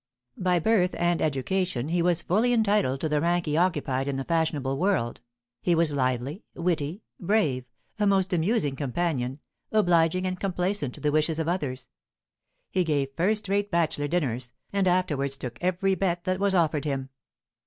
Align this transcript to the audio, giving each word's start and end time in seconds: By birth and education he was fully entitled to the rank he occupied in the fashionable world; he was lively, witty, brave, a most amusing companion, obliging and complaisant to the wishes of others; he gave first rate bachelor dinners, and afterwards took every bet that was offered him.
By 0.39 0.57
birth 0.57 0.95
and 0.97 1.21
education 1.21 1.89
he 1.89 2.01
was 2.01 2.23
fully 2.23 2.53
entitled 2.53 3.01
to 3.01 3.07
the 3.07 3.21
rank 3.21 3.45
he 3.45 3.55
occupied 3.55 4.07
in 4.07 4.17
the 4.17 4.23
fashionable 4.23 4.75
world; 4.79 5.21
he 5.61 5.75
was 5.75 5.93
lively, 5.93 6.43
witty, 6.55 7.03
brave, 7.19 7.65
a 7.99 8.07
most 8.07 8.33
amusing 8.33 8.75
companion, 8.75 9.39
obliging 9.71 10.25
and 10.25 10.39
complaisant 10.39 10.95
to 10.95 11.01
the 11.01 11.11
wishes 11.11 11.37
of 11.37 11.47
others; 11.47 11.87
he 12.71 12.83
gave 12.83 13.13
first 13.15 13.47
rate 13.47 13.69
bachelor 13.69 14.07
dinners, 14.07 14.53
and 14.73 14.87
afterwards 14.87 15.37
took 15.37 15.59
every 15.61 15.93
bet 15.93 16.23
that 16.23 16.39
was 16.39 16.55
offered 16.55 16.85
him. 16.85 17.09